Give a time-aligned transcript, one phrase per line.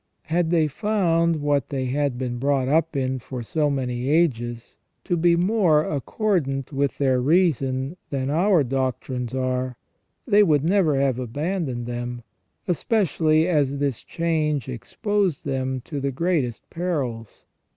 [0.23, 5.15] Had they found what they had been brought up in, for so many ages, to
[5.15, 9.77] be more accordant with their reason than our doctrines are,
[10.25, 12.23] they would never have aban doned them,
[12.67, 17.45] especially as this change exposed them to the greatest perils.